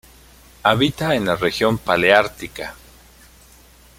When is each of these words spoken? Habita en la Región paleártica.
Habita 0.63 1.13
en 1.13 1.27
la 1.27 1.35
Región 1.35 1.77
paleártica. 1.77 2.73